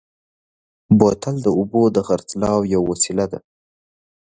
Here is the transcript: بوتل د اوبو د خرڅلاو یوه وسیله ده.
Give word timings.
بوتل 0.97 1.35
د 1.41 1.47
اوبو 1.57 1.81
د 1.95 1.97
خرڅلاو 2.07 2.59
یوه 2.73 2.85
وسیله 2.91 3.25
ده. 3.31 3.39